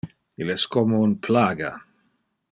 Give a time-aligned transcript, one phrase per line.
[0.43, 1.73] Il es como un plaga.